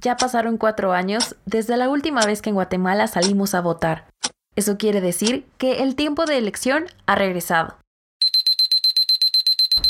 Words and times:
Ya 0.00 0.16
pasaron 0.16 0.58
cuatro 0.58 0.92
años 0.92 1.36
desde 1.44 1.76
la 1.76 1.88
última 1.88 2.24
vez 2.24 2.40
que 2.40 2.50
en 2.50 2.54
Guatemala 2.54 3.08
salimos 3.08 3.54
a 3.54 3.60
votar. 3.60 4.08
Eso 4.54 4.78
quiere 4.78 5.00
decir 5.00 5.46
que 5.58 5.82
el 5.82 5.96
tiempo 5.96 6.24
de 6.24 6.38
elección 6.38 6.86
ha 7.06 7.16
regresado. 7.16 7.76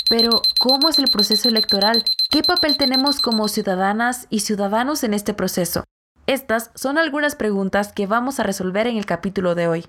Pero, 0.08 0.40
¿cómo 0.58 0.88
es 0.88 0.98
el 0.98 1.08
proceso 1.08 1.50
electoral? 1.50 2.04
¿Qué 2.30 2.42
papel 2.42 2.78
tenemos 2.78 3.20
como 3.20 3.48
ciudadanas 3.48 4.26
y 4.30 4.40
ciudadanos 4.40 5.04
en 5.04 5.12
este 5.12 5.34
proceso? 5.34 5.84
Estas 6.26 6.70
son 6.74 6.96
algunas 6.96 7.34
preguntas 7.34 7.92
que 7.92 8.06
vamos 8.06 8.40
a 8.40 8.42
resolver 8.42 8.86
en 8.86 8.96
el 8.96 9.04
capítulo 9.04 9.54
de 9.54 9.68
hoy. 9.68 9.86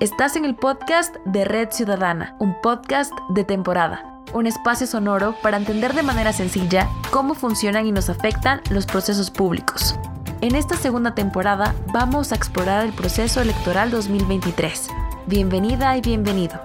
Estás 0.00 0.36
en 0.36 0.44
el 0.44 0.56
podcast 0.56 1.14
de 1.24 1.46
Red 1.46 1.70
Ciudadana, 1.70 2.36
un 2.40 2.60
podcast 2.60 3.12
de 3.30 3.44
temporada, 3.44 4.13
un 4.34 4.46
espacio 4.46 4.86
sonoro 4.86 5.34
para 5.42 5.56
entender 5.56 5.94
de 5.94 6.02
manera 6.02 6.32
sencilla 6.32 6.88
cómo 7.10 7.34
funcionan 7.34 7.86
y 7.86 7.92
nos 7.92 8.10
afectan 8.10 8.60
los 8.68 8.84
procesos 8.84 9.30
públicos. 9.30 9.94
En 10.40 10.56
esta 10.56 10.76
segunda 10.76 11.14
temporada 11.14 11.74
vamos 11.92 12.32
a 12.32 12.34
explorar 12.34 12.84
el 12.84 12.92
proceso 12.92 13.40
electoral 13.40 13.90
2023. 13.90 14.88
Bienvenida 15.26 15.96
y 15.96 16.02
bienvenido. 16.02 16.60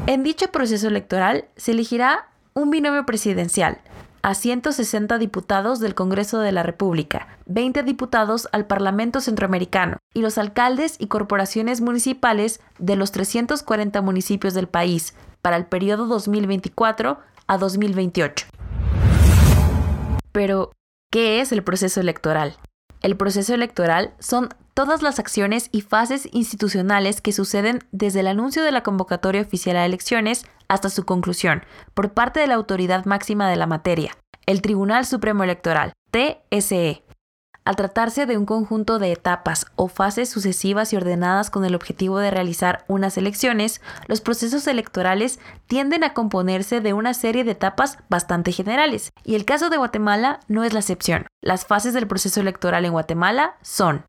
En 0.08 0.24
dicho 0.24 0.48
proceso 0.52 0.88
electoral 0.88 1.46
se 1.56 1.72
elegirá 1.72 2.28
un 2.54 2.70
binomio 2.70 3.06
presidencial, 3.06 3.80
a 4.24 4.36
160 4.36 5.18
diputados 5.18 5.82
del 5.82 5.96
Congreso 5.96 6.40
de 6.40 6.54
la 6.54 6.64
República, 6.64 7.28
20 7.46 7.84
diputados 7.84 8.48
al 8.54 8.66
Parlamento 8.66 9.20
Centroamericano 9.20 9.98
y 10.14 10.22
los 10.22 10.38
alcaldes 10.38 10.96
y 10.98 11.08
corporaciones 11.08 11.82
municipales 11.82 12.62
de 12.80 12.96
los 12.96 13.12
340 13.12 14.02
municipios 14.02 14.54
del 14.54 14.68
país 14.68 15.14
para 15.42 15.58
el 15.58 15.66
periodo 15.66 16.08
2024 16.08 17.20
a 17.48 17.58
2028. 17.58 18.48
Pero, 20.32 20.72
¿Qué 21.14 21.42
es 21.42 21.52
el 21.52 21.64
proceso 21.64 22.00
electoral? 22.00 22.58
El 23.04 23.16
proceso 23.18 23.54
electoral 23.54 24.16
son 24.18 24.50
todas 24.74 25.04
las 25.04 25.20
acciones 25.20 25.70
y 25.72 25.82
fases 25.82 26.28
institucionales 26.32 27.22
que 27.22 27.32
suceden 27.32 27.84
desde 27.92 28.22
el 28.22 28.28
anuncio 28.28 28.64
de 28.64 28.72
la 28.72 28.82
convocatoria 28.82 29.42
oficial 29.42 29.76
a 29.76 29.86
elecciones 29.86 30.48
hasta 30.70 30.90
su 30.90 31.06
conclusión, 31.06 31.66
por 31.94 32.14
parte 32.14 32.40
de 32.40 32.48
la 32.48 32.56
autoridad 32.56 33.06
máxima 33.06 33.48
de 33.48 33.58
la 33.58 33.68
materia, 33.68 34.18
el 34.48 34.64
Tribunal 34.64 35.06
Supremo 35.06 35.44
Electoral, 35.44 35.94
TSE. 36.10 37.03
Al 37.66 37.78
tratarse 37.78 38.26
de 38.26 38.38
un 38.38 38.46
conjunto 38.46 39.00
de 39.00 39.14
etapas 39.14 39.68
o 39.78 39.88
fases 39.88 40.30
sucesivas 40.30 40.92
y 40.92 40.98
ordenadas 40.98 41.50
con 41.50 41.64
el 41.64 41.76
objetivo 41.76 42.20
de 42.20 42.30
realizar 42.30 42.84
unas 42.90 43.18
elecciones, 43.18 43.82
los 44.08 44.20
procesos 44.20 44.68
electorales 44.68 45.40
tienden 45.66 46.04
a 46.04 46.14
componerse 46.14 46.82
de 46.82 46.92
una 46.92 47.14
serie 47.14 47.46
de 47.46 47.52
etapas 47.52 48.00
bastante 48.10 48.52
generales, 48.52 49.12
y 49.24 49.36
el 49.36 49.46
caso 49.46 49.70
de 49.70 49.78
Guatemala 49.78 50.42
no 50.50 50.66
es 50.66 50.74
la 50.74 50.80
excepción. 50.80 51.26
Las 51.42 51.66
fases 51.66 51.94
del 51.94 52.06
proceso 52.06 52.42
electoral 52.42 52.84
en 52.84 52.92
Guatemala 52.92 53.56
son 53.62 54.06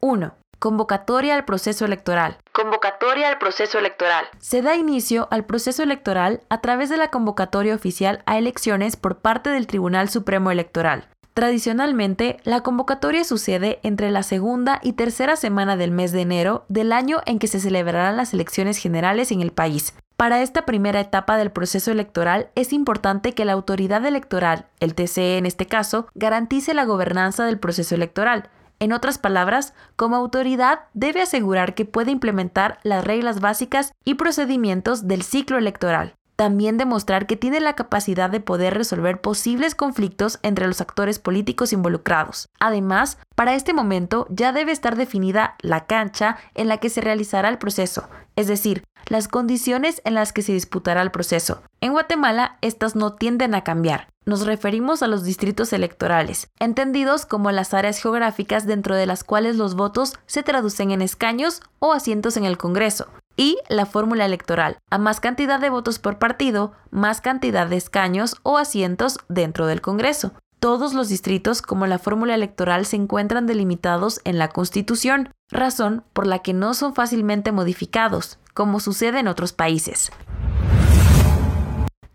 1. 0.00 0.34
Convocatoria 0.58 1.36
al 1.36 1.46
proceso 1.46 1.86
electoral. 1.86 2.36
Convocatoria 2.52 3.30
al 3.30 3.38
proceso 3.38 3.78
electoral. 3.78 4.26
Se 4.40 4.60
da 4.60 4.76
inicio 4.76 5.26
al 5.30 5.46
proceso 5.46 5.82
electoral 5.82 6.42
a 6.50 6.60
través 6.60 6.90
de 6.90 6.98
la 6.98 7.08
convocatoria 7.08 7.74
oficial 7.74 8.22
a 8.26 8.36
elecciones 8.36 8.96
por 8.96 9.20
parte 9.20 9.48
del 9.48 9.66
Tribunal 9.66 10.10
Supremo 10.10 10.50
Electoral. 10.50 11.08
Tradicionalmente, 11.34 12.38
la 12.42 12.62
convocatoria 12.62 13.22
sucede 13.22 13.78
entre 13.82 14.10
la 14.10 14.22
segunda 14.24 14.80
y 14.82 14.94
tercera 14.94 15.36
semana 15.36 15.76
del 15.76 15.92
mes 15.92 16.10
de 16.12 16.22
enero 16.22 16.64
del 16.68 16.92
año 16.92 17.20
en 17.24 17.38
que 17.38 17.46
se 17.46 17.60
celebrarán 17.60 18.16
las 18.16 18.34
elecciones 18.34 18.78
generales 18.78 19.30
en 19.30 19.40
el 19.40 19.52
país. 19.52 19.94
Para 20.16 20.42
esta 20.42 20.66
primera 20.66 21.00
etapa 21.00 21.38
del 21.38 21.50
proceso 21.50 21.92
electoral 21.92 22.48
es 22.54 22.72
importante 22.72 23.32
que 23.32 23.44
la 23.44 23.52
autoridad 23.52 24.04
electoral, 24.04 24.66
el 24.80 24.94
TCE 24.94 25.38
en 25.38 25.46
este 25.46 25.66
caso, 25.66 26.08
garantice 26.14 26.74
la 26.74 26.84
gobernanza 26.84 27.46
del 27.46 27.58
proceso 27.58 27.94
electoral. 27.94 28.50
En 28.80 28.92
otras 28.92 29.16
palabras, 29.16 29.72
como 29.96 30.16
autoridad 30.16 30.80
debe 30.94 31.22
asegurar 31.22 31.74
que 31.74 31.84
puede 31.84 32.10
implementar 32.10 32.80
las 32.82 33.04
reglas 33.04 33.40
básicas 33.40 33.92
y 34.04 34.14
procedimientos 34.14 35.06
del 35.06 35.22
ciclo 35.22 35.58
electoral 35.58 36.14
también 36.40 36.78
demostrar 36.78 37.26
que 37.26 37.36
tiene 37.36 37.60
la 37.60 37.74
capacidad 37.74 38.30
de 38.30 38.40
poder 38.40 38.72
resolver 38.72 39.20
posibles 39.20 39.74
conflictos 39.74 40.38
entre 40.42 40.66
los 40.66 40.80
actores 40.80 41.18
políticos 41.18 41.74
involucrados. 41.74 42.48
Además, 42.58 43.18
para 43.34 43.54
este 43.54 43.74
momento 43.74 44.26
ya 44.30 44.50
debe 44.50 44.72
estar 44.72 44.96
definida 44.96 45.56
la 45.60 45.84
cancha 45.84 46.38
en 46.54 46.68
la 46.68 46.78
que 46.78 46.88
se 46.88 47.02
realizará 47.02 47.50
el 47.50 47.58
proceso, 47.58 48.08
es 48.36 48.46
decir, 48.46 48.84
las 49.06 49.28
condiciones 49.28 50.00
en 50.06 50.14
las 50.14 50.32
que 50.32 50.40
se 50.40 50.54
disputará 50.54 51.02
el 51.02 51.10
proceso. 51.10 51.62
En 51.82 51.92
Guatemala, 51.92 52.56
estas 52.62 52.96
no 52.96 53.12
tienden 53.16 53.54
a 53.54 53.62
cambiar. 53.62 54.08
Nos 54.30 54.46
referimos 54.46 55.02
a 55.02 55.08
los 55.08 55.24
distritos 55.24 55.72
electorales, 55.72 56.50
entendidos 56.60 57.26
como 57.26 57.50
las 57.50 57.74
áreas 57.74 58.00
geográficas 58.00 58.64
dentro 58.64 58.94
de 58.94 59.04
las 59.04 59.24
cuales 59.24 59.56
los 59.56 59.74
votos 59.74 60.14
se 60.26 60.44
traducen 60.44 60.92
en 60.92 61.02
escaños 61.02 61.62
o 61.80 61.92
asientos 61.92 62.36
en 62.36 62.44
el 62.44 62.56
Congreso, 62.56 63.08
y 63.36 63.58
la 63.68 63.86
fórmula 63.86 64.24
electoral. 64.24 64.78
A 64.88 64.98
más 64.98 65.18
cantidad 65.18 65.58
de 65.58 65.68
votos 65.68 65.98
por 65.98 66.20
partido, 66.20 66.74
más 66.92 67.20
cantidad 67.20 67.66
de 67.66 67.76
escaños 67.76 68.36
o 68.44 68.56
asientos 68.56 69.18
dentro 69.28 69.66
del 69.66 69.80
Congreso. 69.80 70.30
Todos 70.60 70.94
los 70.94 71.08
distritos 71.08 71.60
como 71.60 71.88
la 71.88 71.98
fórmula 71.98 72.36
electoral 72.36 72.86
se 72.86 72.94
encuentran 72.94 73.48
delimitados 73.48 74.20
en 74.22 74.38
la 74.38 74.46
Constitución, 74.46 75.30
razón 75.50 76.04
por 76.12 76.28
la 76.28 76.38
que 76.38 76.52
no 76.52 76.74
son 76.74 76.94
fácilmente 76.94 77.50
modificados, 77.50 78.38
como 78.54 78.78
sucede 78.78 79.18
en 79.18 79.26
otros 79.26 79.52
países. 79.52 80.12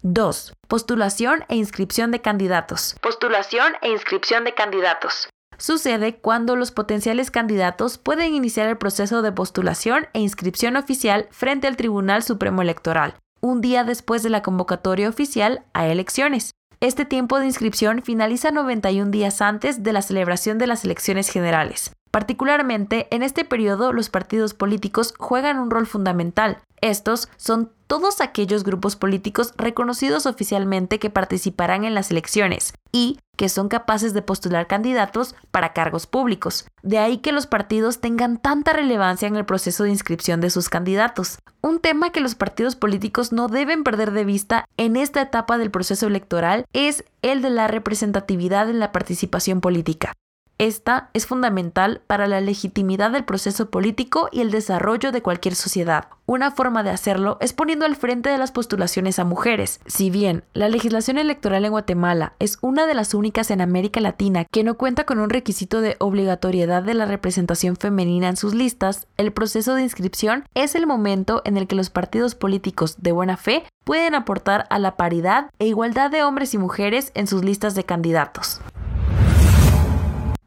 2. 0.08 0.54
Postulación 0.68 1.46
e 1.50 1.56
inscripción 1.56 2.12
de 2.12 2.22
candidatos. 2.22 2.96
Postulación 3.02 3.74
e 3.82 3.90
inscripción 3.90 4.44
de 4.44 4.54
candidatos 4.54 5.30
sucede 5.58 6.18
cuando 6.18 6.56
los 6.56 6.72
potenciales 6.72 7.32
candidatos 7.32 7.98
pueden 7.98 8.36
iniciar 8.36 8.68
el 8.68 8.78
proceso 8.78 9.22
de 9.22 9.32
postulación 9.32 10.08
e 10.14 10.20
inscripción 10.20 10.76
oficial 10.76 11.28
frente 11.32 11.66
al 11.66 11.78
Tribunal 11.78 12.24
Supremo 12.24 12.62
Electoral, 12.62 13.16
un 13.42 13.62
día 13.62 13.84
después 13.84 14.22
de 14.22 14.30
la 14.30 14.44
convocatoria 14.44 15.10
oficial 15.10 15.64
a 15.74 15.88
elecciones. 15.88 16.52
Este 16.82 17.06
tiempo 17.06 17.40
de 17.40 17.46
inscripción 17.46 18.04
finaliza 18.04 18.52
91 18.52 19.10
días 19.10 19.42
antes 19.42 19.82
de 19.82 19.94
la 19.94 20.02
celebración 20.02 20.58
de 20.58 20.68
las 20.68 20.84
elecciones 20.84 21.30
generales. 21.30 21.94
Particularmente, 22.16 23.14
en 23.14 23.24
este 23.24 23.44
periodo 23.44 23.92
los 23.92 24.10
partidos 24.10 24.54
políticos 24.54 25.14
juegan 25.20 25.60
un 25.60 25.70
rol 25.70 25.86
fundamental. 25.86 26.60
Estos 26.80 27.28
son 27.36 27.74
todos 27.88 28.22
aquellos 28.22 28.64
grupos 28.64 28.96
políticos 28.96 29.54
reconocidos 29.58 30.26
oficialmente 30.26 30.98
que 30.98 31.10
participarán 31.10 31.84
en 31.84 31.94
las 31.94 32.12
elecciones 32.12 32.74
y 32.94 33.20
que 33.36 33.50
son 33.50 33.68
capaces 33.68 34.14
de 34.14 34.22
postular 34.22 34.66
candidatos 34.66 35.36
para 35.52 35.74
cargos 35.74 36.08
públicos. 36.08 36.66
De 36.84 37.00
ahí 37.00 37.18
que 37.18 37.34
los 37.34 37.48
partidos 37.48 38.00
tengan 38.00 38.38
tanta 38.38 38.72
relevancia 38.72 39.28
en 39.28 39.36
el 39.36 39.44
proceso 39.44 39.84
de 39.84 39.90
inscripción 39.90 40.40
de 40.40 40.52
sus 40.52 40.70
candidatos. 40.70 41.40
Un 41.62 41.82
tema 41.82 42.14
que 42.14 42.22
los 42.22 42.36
partidos 42.36 42.78
políticos 42.78 43.34
no 43.34 43.50
deben 43.50 43.84
perder 43.84 44.12
de 44.12 44.24
vista 44.24 44.64
en 44.78 44.96
esta 44.96 45.22
etapa 45.22 45.58
del 45.58 45.70
proceso 45.70 46.08
electoral 46.08 46.64
es 46.72 47.04
el 47.22 47.42
de 47.42 47.50
la 47.50 47.68
representatividad 47.68 48.70
en 48.70 48.80
la 48.80 48.94
participación 48.94 49.60
política. 49.60 50.14
Esta 50.58 51.10
es 51.14 51.26
fundamental 51.26 52.02
para 52.08 52.28
la 52.28 52.40
legitimidad 52.40 53.12
del 53.12 53.26
proceso 53.26 53.70
político 53.70 54.30
y 54.32 54.40
el 54.40 54.52
desarrollo 54.52 55.12
de 55.12 55.22
cualquier 55.22 55.54
sociedad. 55.54 56.08
Una 56.28 56.50
forma 56.50 56.82
de 56.82 56.92
hacerlo 56.92 57.38
es 57.42 57.52
poniendo 57.52 57.86
al 57.86 57.98
frente 57.98 58.30
de 58.30 58.38
las 58.38 58.54
postulaciones 58.54 59.20
a 59.20 59.26
mujeres. 59.26 59.82
Si 59.86 60.10
bien 60.10 60.46
la 60.54 60.70
legislación 60.70 61.18
electoral 61.18 61.66
en 61.66 61.72
Guatemala 61.72 62.34
es 62.40 62.58
una 62.62 62.88
de 62.88 62.94
las 62.94 63.14
únicas 63.14 63.52
en 63.52 63.60
América 63.60 64.00
Latina 64.00 64.46
que 64.50 64.64
no 64.64 64.76
cuenta 64.76 65.06
con 65.06 65.20
un 65.20 65.30
requisito 65.30 65.82
de 65.82 65.98
obligatoriedad 66.00 66.84
de 66.84 66.94
la 66.94 67.06
representación 67.06 67.76
femenina 67.76 68.30
en 68.30 68.38
sus 68.38 68.56
listas, 68.56 69.08
el 69.18 69.34
proceso 69.34 69.76
de 69.76 69.84
inscripción 69.84 70.46
es 70.54 70.76
el 70.76 70.88
momento 70.88 71.42
en 71.44 71.58
el 71.58 71.68
que 71.68 71.76
los 71.76 71.90
partidos 71.90 72.34
políticos 72.34 72.96
de 73.00 73.12
buena 73.12 73.36
fe 73.36 73.66
pueden 73.84 74.16
aportar 74.16 74.68
a 74.70 74.80
la 74.80 74.96
paridad 74.96 75.50
e 75.60 75.68
igualdad 75.68 76.12
de 76.12 76.24
hombres 76.24 76.54
y 76.54 76.58
mujeres 76.58 77.12
en 77.14 77.28
sus 77.28 77.44
listas 77.44 77.76
de 77.76 77.84
candidatos. 77.84 78.62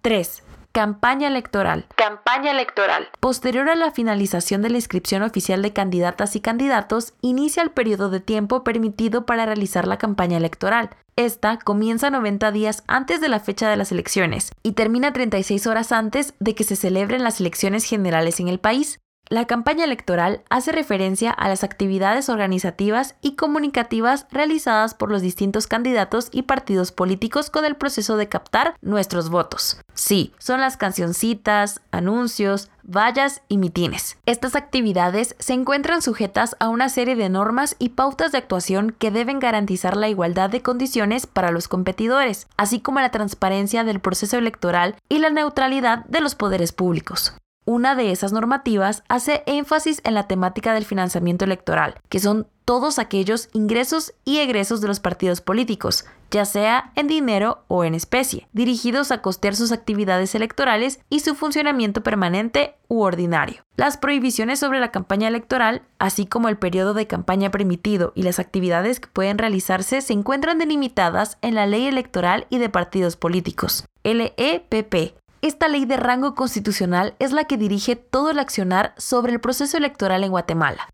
3. 0.03 0.43
Campaña 0.73 1.27
electoral. 1.27 1.87
Campaña 1.97 2.53
electoral. 2.53 3.09
Posterior 3.19 3.69
a 3.69 3.75
la 3.75 3.91
finalización 3.91 4.63
de 4.63 4.71
la 4.71 4.77
inscripción 4.77 5.23
oficial 5.23 5.61
de 5.61 5.73
candidatas 5.73 6.37
y 6.37 6.41
candidatos, 6.41 7.15
inicia 7.21 7.63
el 7.63 7.71
periodo 7.71 8.11
de 8.11 8.21
tiempo 8.21 8.63
permitido 8.63 9.27
para 9.27 9.47
realizar 9.47 9.89
la 9.89 9.99
campaña 9.99 10.37
electoral. 10.37 10.91
Esta 11.17 11.59
comienza 11.59 12.11
90 12.11 12.53
días 12.53 12.85
antes 12.87 13.21
de 13.21 13.29
la 13.29 13.41
fecha 13.41 13.69
de 13.69 13.77
las 13.77 13.91
elecciones 13.91 14.53
y 14.63 14.73
termina 14.73 15.13
36 15.13 15.67
horas 15.67 15.91
antes 15.91 16.35
de 16.39 16.55
que 16.55 16.63
se 16.63 16.77
celebren 16.77 17.25
las 17.25 17.41
elecciones 17.41 17.83
generales 17.85 18.39
en 18.39 18.47
el 18.47 18.61
país. 18.61 19.01
La 19.31 19.45
campaña 19.45 19.85
electoral 19.85 20.41
hace 20.49 20.73
referencia 20.73 21.31
a 21.31 21.49
las 21.49 21.63
actividades 21.63 22.31
organizativas 22.31 23.15
y 23.21 23.37
comunicativas 23.37 24.27
realizadas 24.31 24.95
por 24.95 25.11
los 25.11 25.21
distintos 25.21 25.67
candidatos 25.67 26.29
y 26.33 26.43
partidos 26.45 26.93
políticos 26.93 27.51
con 27.51 27.67
el 27.67 27.77
proceso 27.77 28.17
de 28.17 28.31
captar 28.31 28.75
nuestros 28.81 29.29
votos. 29.29 29.83
Sí, 29.93 30.33
son 30.39 30.63
las 30.63 30.79
cancioncitas, 30.79 31.83
anuncios, 31.91 32.71
vallas 32.83 33.43
y 33.49 33.59
mitines. 33.59 34.17
Estas 34.25 34.57
actividades 34.57 35.37
se 35.39 35.53
encuentran 35.53 36.01
sujetas 36.01 36.57
a 36.59 36.71
una 36.71 36.89
serie 36.89 37.15
de 37.15 37.29
normas 37.29 37.77
y 37.79 37.91
pautas 37.91 38.33
de 38.33 38.39
actuación 38.39 38.97
que 38.99 39.11
deben 39.11 39.41
garantizar 39.41 39.95
la 39.95 40.09
igualdad 40.09 40.49
de 40.49 40.63
condiciones 40.63 41.27
para 41.27 41.51
los 41.51 41.69
competidores, 41.69 42.47
así 42.57 42.81
como 42.81 43.01
la 43.01 43.11
transparencia 43.11 43.85
del 43.85 44.01
proceso 44.01 44.39
electoral 44.39 44.97
y 45.11 45.19
la 45.19 45.29
neutralidad 45.29 46.07
de 46.07 46.23
los 46.23 46.35
poderes 46.35 46.73
públicos. 46.73 47.35
Una 47.69 47.95
de 47.95 48.13
esas 48.13 48.33
normativas 48.33 49.03
hace 49.11 49.43
énfasis 49.45 50.01
en 50.05 50.15
la 50.15 50.27
temática 50.27 50.73
del 50.73 50.87
financiamiento 50.87 51.45
electoral, 51.45 51.97
que 52.09 52.19
son 52.19 52.47
todos 52.65 52.99
aquellos 52.99 53.51
ingresos 53.53 54.15
y 54.25 54.39
egresos 54.39 54.81
de 54.81 54.89
los 54.89 55.01
partidos 55.01 55.43
políticos, 55.43 56.07
ya 56.31 56.47
sea 56.47 56.93
en 56.95 57.09
dinero 57.09 57.65
o 57.69 57.85
en 57.85 57.95
especie, 57.95 58.49
dirigidos 58.55 59.13
a 59.13 59.21
costear 59.21 59.55
sus 59.55 59.71
actividades 59.71 60.35
electorales 60.35 61.01
y 61.11 61.21
su 61.21 61.35
funcionamiento 61.35 62.03
permanente 62.03 62.75
u 62.89 63.03
ordinario. 63.03 63.63
Las 63.77 63.99
prohibiciones 63.99 64.61
sobre 64.61 64.81
la 64.81 64.91
campaña 64.91 65.29
electoral, 65.29 65.83
así 65.99 66.25
como 66.25 66.49
el 66.49 66.57
periodo 66.57 66.95
de 66.95 67.07
campaña 67.07 67.51
permitido 67.51 68.13
y 68.15 68.23
las 68.23 68.39
actividades 68.39 68.99
que 68.99 69.09
pueden 69.09 69.37
realizarse, 69.37 70.01
se 70.01 70.15
encuentran 70.15 70.57
delimitadas 70.57 71.37
en 71.43 71.55
la 71.55 71.67
Ley 71.67 71.87
Electoral 71.87 72.47
y 72.49 72.57
de 72.57 72.71
Partidos 72.71 73.17
Políticos, 73.17 73.85
LEPP, 74.05 75.19
esta 75.43 75.69
ley 75.69 75.85
de 75.85 75.97
rango 75.97 76.35
constitucional 76.35 77.15
es 77.19 77.33
la 77.33 77.45
que 77.45 77.57
dirige 77.57 77.97
todo 77.97 78.31
el 78.31 78.39
accionar 78.39 78.95
sobre 78.97 79.33
el 79.33 79.41
proceso 79.41 79.77
electoral 79.77 80.25
en 80.25 80.31
Guatemala. 80.31 80.89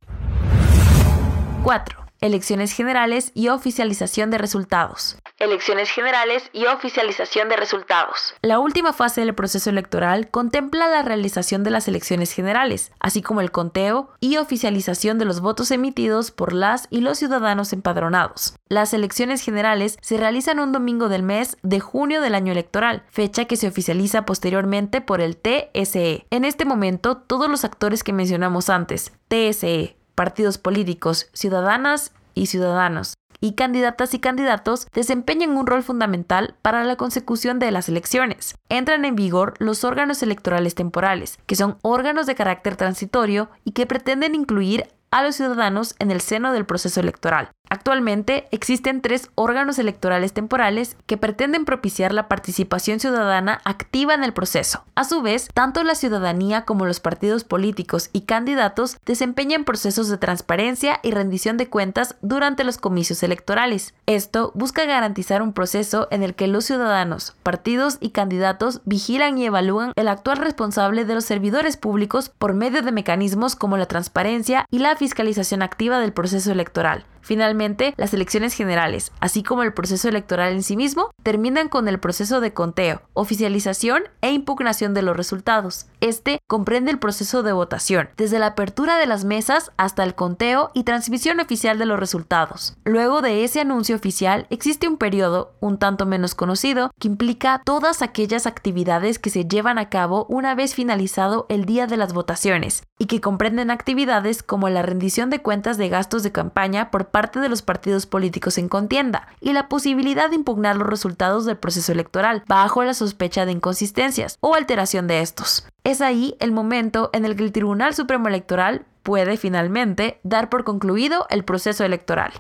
4 1.63 2.05
elecciones 2.21 2.73
generales 2.73 3.33
y 3.35 3.49
oficialización 3.49 4.31
de 4.31 4.39
resultados. 4.39 5.19
Elecciones 5.41 5.91
generales 5.91 6.49
y 6.53 6.67
oficialización 6.67 7.49
de 7.49 7.57
resultados. 7.57 8.35
La 8.41 8.61
última 8.61 8.93
fase 8.93 9.21
del 9.21 9.35
proceso 9.35 9.69
electoral 9.69 10.31
contempla 10.31 10.87
la 10.87 11.03
realización 11.03 11.65
de 11.65 11.71
las 11.71 11.89
elecciones 11.89 12.31
generales, 12.31 12.93
así 13.01 13.21
como 13.21 13.41
el 13.41 13.51
conteo 13.51 14.11
y 14.21 14.37
oficialización 14.37 15.19
de 15.19 15.25
los 15.25 15.41
votos 15.41 15.73
emitidos 15.73 16.31
por 16.31 16.53
las 16.53 16.87
y 16.89 17.01
los 17.01 17.19
ciudadanos 17.19 17.73
empadronados. 17.73 18.55
Las 18.69 18.95
elecciones 18.95 19.43
generales 19.43 19.99
se 20.01 20.19
realizan 20.19 20.61
un 20.61 20.71
domingo 20.71 21.09
del 21.09 21.25
mes 21.25 21.57
de 21.63 21.81
junio 21.81 22.21
del 22.21 22.37
año 22.37 22.53
electoral, 22.53 23.03
fecha 23.11 23.47
que 23.47 23.57
se 23.57 23.67
oficializa 23.67 24.25
posteriormente 24.25 25.01
por 25.01 25.21
el 25.21 25.37
TSE. 25.37 26.27
En 26.31 26.45
este 26.45 26.65
momento, 26.65 27.17
todos 27.17 27.51
los 27.51 27.65
actores 27.65 28.05
que 28.05 28.13
mencionamos 28.13 28.71
antes, 28.71 29.13
TSE, 29.27 29.97
partidos 30.15 30.59
políticos, 30.59 31.29
ciudadanas 31.33 32.13
y 32.35 32.47
ciudadanos, 32.47 33.15
y 33.45 33.53
candidatas 33.53 34.15
y 34.15 34.21
candidatos 34.21 34.89
desempeñan 34.95 35.51
un 35.51 35.67
rol 35.67 35.83
fundamental 35.83 36.55
para 36.63 36.83
la 36.83 36.97
consecución 36.97 37.59
de 37.59 37.71
las 37.73 37.91
elecciones. 37.91 38.57
Entran 38.71 39.05
en 39.05 39.17
vigor 39.17 39.53
los 39.59 39.85
órganos 39.85 40.23
electorales 40.23 40.75
temporales, 40.75 41.39
que 41.45 41.55
son 41.55 41.77
órganos 41.83 42.25
de 42.25 42.37
carácter 42.37 42.77
transitorio 42.77 43.51
y 43.63 43.73
que 43.73 43.85
pretenden 43.85 44.35
incluir 44.35 44.89
a 45.15 45.23
los 45.23 45.37
ciudadanos 45.37 45.95
en 46.01 46.11
el 46.11 46.21
seno 46.21 46.53
del 46.53 46.67
proceso 46.67 46.99
electoral. 46.99 47.53
Actualmente 47.71 48.47
existen 48.51 49.01
tres 49.01 49.31
órganos 49.37 49.79
electorales 49.79 50.33
temporales 50.33 50.97
que 51.07 51.17
pretenden 51.17 51.65
propiciar 51.65 52.13
la 52.13 52.29
participación 52.29 53.01
ciudadana 53.01 53.61
activa 53.65 54.13
en 54.15 54.23
el 54.23 54.35
proceso. 54.35 54.85
A 54.95 55.05
su 55.05 55.23
vez, 55.23 55.49
tanto 55.55 55.83
la 55.83 55.95
ciudadanía 55.95 56.67
como 56.67 56.85
los 56.85 57.01
partidos 57.01 57.43
políticos 57.43 58.11
y 58.13 58.23
candidatos 58.23 58.99
desempeñan 59.07 59.65
procesos 59.65 60.09
de 60.09 60.19
transparencia 60.19 61.01
y 61.03 61.13
rendición 61.13 61.57
de 61.57 61.69
cuentas 61.69 62.17
durante 62.21 62.65
los 62.65 62.77
comicios 62.77 63.23
electorales. 63.23 63.95
Esto 64.07 64.53
busca 64.55 64.85
garantizar 64.85 65.41
un 65.41 65.55
proceso 65.55 66.07
en 66.11 66.23
el 66.23 66.35
que 66.35 66.49
los 66.49 66.67
ciudadanos, 66.67 67.35
partidos 67.43 67.97
y 68.01 68.11
candidatos 68.11 68.83
vigilan 68.85 69.39
y 69.39 69.47
evalúan 69.47 69.93
el 69.97 70.09
actual 70.09 70.37
responsable 70.37 71.07
de 71.07 71.15
los 71.15 71.25
servidores 71.25 71.79
públicos 71.79 72.29
por 72.29 72.53
medio 72.53 72.83
de 72.83 72.93
mecanismos 72.93 73.57
como 73.57 73.79
la 73.79 73.87
transparencia 73.87 74.67
y 74.71 74.81
la 74.81 74.91
fiscalización 75.05 75.61
activa 75.61 76.01
del 76.01 76.15
proceso 76.15 76.51
electoral. 76.51 77.05
Finalmente, 77.25 77.95
las 77.97 78.13
elecciones 78.13 78.53
generales, 78.53 79.11
así 79.19 79.43
como 79.43 79.63
el 79.63 79.73
proceso 79.73 80.11
electoral 80.11 80.53
en 80.53 80.63
sí 80.63 80.77
mismo, 80.77 81.11
terminan 81.23 81.71
con 81.71 81.89
el 81.89 81.99
proceso 81.99 82.43
de 82.43 82.53
conteo, 82.53 83.01
oficialización 83.15 84.03
e 84.21 84.31
impugnación 84.31 84.93
de 84.93 85.01
los 85.01 85.17
resultados. 85.17 85.87
Este 86.03 86.41
comprende 86.47 86.91
el 86.91 86.99
proceso 86.99 87.43
de 87.43 87.53
votación, 87.53 88.11
desde 88.19 88.39
la 88.39 88.49
apertura 88.49 88.99
de 88.99 89.07
las 89.07 89.25
mesas 89.25 89.73
hasta 89.79 90.05
el 90.05 90.15
conteo 90.15 90.71
y 90.75 90.85
transmisión 90.85 91.41
oficial 91.41 91.79
de 91.79 91.87
los 91.87 91.99
resultados. 91.99 92.77
Luego 92.85 93.23
de 93.23 93.43
ese 93.43 93.63
anuncio 93.63 93.97
oficial, 93.97 94.47
existe 94.51 94.87
un 94.87 94.99
periodo, 94.99 95.55
un 95.61 95.79
tanto 95.79 96.05
menos 96.05 96.35
conocido, 96.35 96.91
que 97.01 97.09
implica 97.09 97.63
todas 97.65 98.03
aquellas 98.03 98.47
actividades 98.47 99.19
que 99.19 99.31
se 99.31 99.47
llevan 99.47 99.79
a 99.79 99.89
cabo 99.89 100.27
una 100.29 100.55
vez 100.55 100.75
finalizado 100.75 101.47
el 101.49 101.65
día 101.65 101.87
de 101.87 101.97
las 101.97 102.13
votaciones, 102.13 102.83
y 102.99 103.07
que 103.07 103.23
comprenden 103.23 103.71
actividades 103.71 104.43
como 104.43 104.69
la 104.69 104.83
rendición 104.83 105.31
de 105.31 105.41
cuentas 105.41 105.79
de 105.79 105.89
gastos 105.89 106.23
de 106.23 106.31
campaña 106.31 106.91
por 106.91 107.14
parte 107.15 107.39
de 107.39 107.49
los 107.49 107.63
partidos 107.63 108.07
políticos 108.07 108.59
en 108.59 108.69
contienda 108.69 109.29
y 109.41 109.53
la 109.53 109.69
posibilidad 109.69 110.29
de 110.31 110.35
impugnar 110.35 110.75
los 110.75 110.89
resultados 110.89 111.45
del 111.45 111.57
proceso 111.57 111.93
electoral 111.93 112.43
bajo 112.49 112.83
la 112.83 112.93
sospecha 112.93 113.47
de 113.47 113.53
inconsistencias 113.53 114.37
o 114.41 114.57
alteración 114.57 115.07
de 115.07 115.21
estos. 115.21 115.65
Es 115.85 116.01
ahí 116.01 116.37
el 116.41 116.51
momento 116.51 117.11
en 117.13 117.25
el 117.25 117.37
que 117.37 117.45
el 117.45 117.53
Tribunal 117.53 117.95
Supremo 117.95 118.27
Electoral 118.27 118.85
puede 119.05 119.37
finalmente 119.37 120.19
dar 120.25 120.49
por 120.49 120.65
concluido 120.65 121.29
el 121.31 121.45
proceso 121.45 121.85
electoral. 121.85 122.33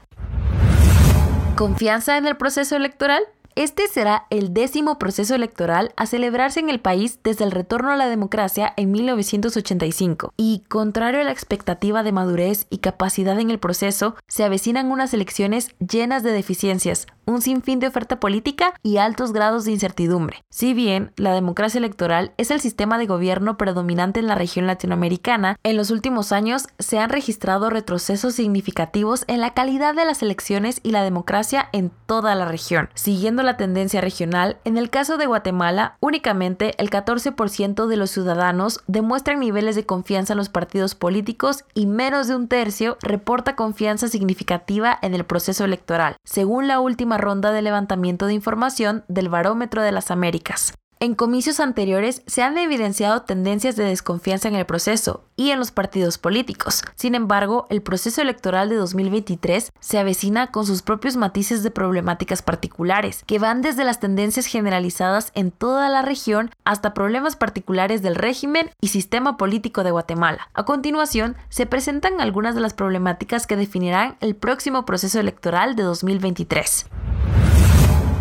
¿Confianza 1.54 2.16
en 2.16 2.26
el 2.26 2.36
proceso 2.36 2.74
electoral? 2.74 3.22
Este 3.56 3.86
será 3.86 4.26
el 4.30 4.52
décimo 4.52 4.98
proceso 4.98 5.36
electoral 5.36 5.92
a 5.96 6.06
celebrarse 6.06 6.58
en 6.58 6.70
el 6.70 6.80
país 6.80 7.20
desde 7.22 7.44
el 7.44 7.52
retorno 7.52 7.92
a 7.92 7.96
la 7.96 8.08
democracia 8.08 8.74
en 8.76 8.90
1985. 8.90 10.32
Y, 10.36 10.64
contrario 10.68 11.20
a 11.20 11.24
la 11.24 11.30
expectativa 11.30 12.02
de 12.02 12.10
madurez 12.10 12.66
y 12.68 12.78
capacidad 12.78 13.38
en 13.38 13.50
el 13.50 13.60
proceso, 13.60 14.16
se 14.26 14.42
avecinan 14.42 14.90
unas 14.90 15.14
elecciones 15.14 15.68
llenas 15.78 16.24
de 16.24 16.32
deficiencias, 16.32 17.06
un 17.26 17.42
sinfín 17.42 17.78
de 17.78 17.86
oferta 17.86 18.18
política 18.18 18.74
y 18.82 18.96
altos 18.96 19.32
grados 19.32 19.64
de 19.64 19.70
incertidumbre. 19.70 20.42
Si 20.50 20.74
bien 20.74 21.12
la 21.16 21.32
democracia 21.32 21.78
electoral 21.78 22.32
es 22.38 22.50
el 22.50 22.60
sistema 22.60 22.98
de 22.98 23.06
gobierno 23.06 23.56
predominante 23.56 24.18
en 24.18 24.26
la 24.26 24.34
región 24.34 24.66
latinoamericana, 24.66 25.56
en 25.62 25.76
los 25.76 25.92
últimos 25.92 26.32
años 26.32 26.66
se 26.80 26.98
han 26.98 27.10
registrado 27.10 27.70
retrocesos 27.70 28.34
significativos 28.34 29.24
en 29.28 29.40
la 29.40 29.54
calidad 29.54 29.94
de 29.94 30.04
las 30.04 30.22
elecciones 30.22 30.80
y 30.82 30.90
la 30.90 31.04
democracia 31.04 31.68
en 31.72 31.92
toda 32.06 32.34
la 32.34 32.46
región. 32.46 32.88
Siguiendo 32.94 33.43
la 33.44 33.56
tendencia 33.56 34.00
regional, 34.00 34.58
en 34.64 34.76
el 34.76 34.90
caso 34.90 35.16
de 35.16 35.26
Guatemala, 35.26 35.96
únicamente 36.00 36.74
el 36.78 36.90
14% 36.90 37.86
de 37.86 37.96
los 37.96 38.10
ciudadanos 38.10 38.80
demuestran 38.86 39.40
niveles 39.40 39.76
de 39.76 39.86
confianza 39.86 40.32
en 40.32 40.38
los 40.38 40.48
partidos 40.48 40.94
políticos 40.94 41.64
y 41.74 41.86
menos 41.86 42.28
de 42.28 42.36
un 42.36 42.48
tercio 42.48 42.98
reporta 43.02 43.56
confianza 43.56 44.08
significativa 44.08 44.98
en 45.02 45.14
el 45.14 45.24
proceso 45.24 45.64
electoral, 45.64 46.16
según 46.24 46.68
la 46.68 46.80
última 46.80 47.18
ronda 47.18 47.52
de 47.52 47.62
levantamiento 47.62 48.26
de 48.26 48.34
información 48.34 49.04
del 49.08 49.28
Barómetro 49.28 49.82
de 49.82 49.92
las 49.92 50.10
Américas. 50.10 50.74
En 51.00 51.14
comicios 51.14 51.60
anteriores 51.60 52.22
se 52.26 52.42
han 52.42 52.56
evidenciado 52.56 53.22
tendencias 53.22 53.76
de 53.76 53.84
desconfianza 53.84 54.48
en 54.48 54.54
el 54.54 54.64
proceso 54.64 55.24
y 55.36 55.50
en 55.50 55.58
los 55.58 55.70
partidos 55.70 56.18
políticos. 56.18 56.82
Sin 56.94 57.14
embargo, 57.14 57.66
el 57.68 57.82
proceso 57.82 58.22
electoral 58.22 58.68
de 58.68 58.76
2023 58.76 59.72
se 59.80 59.98
avecina 59.98 60.52
con 60.52 60.66
sus 60.66 60.82
propios 60.82 61.16
matices 61.16 61.62
de 61.62 61.70
problemáticas 61.70 62.42
particulares, 62.42 63.24
que 63.26 63.38
van 63.38 63.60
desde 63.60 63.84
las 63.84 64.00
tendencias 64.00 64.46
generalizadas 64.46 65.32
en 65.34 65.50
toda 65.50 65.88
la 65.88 66.02
región 66.02 66.50
hasta 66.64 66.94
problemas 66.94 67.36
particulares 67.36 68.00
del 68.00 68.14
régimen 68.14 68.70
y 68.80 68.88
sistema 68.88 69.36
político 69.36 69.82
de 69.82 69.90
Guatemala. 69.90 70.48
A 70.54 70.64
continuación, 70.64 71.36
se 71.48 71.66
presentan 71.66 72.20
algunas 72.20 72.54
de 72.54 72.60
las 72.60 72.72
problemáticas 72.72 73.46
que 73.46 73.56
definirán 73.56 74.16
el 74.20 74.36
próximo 74.36 74.86
proceso 74.86 75.18
electoral 75.18 75.74
de 75.74 75.82
2023. 75.82 76.86